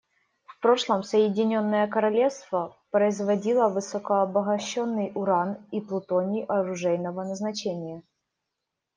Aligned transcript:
В 0.47 0.59
прошлом 0.61 1.03
Соединенное 1.03 1.87
Королевство 1.87 2.75
производило 2.89 3.69
высокообогащенный 3.69 5.11
уран 5.13 5.57
и 5.69 5.79
плутоний 5.79 6.43
оружейного 6.47 7.23
назначения. 7.23 8.01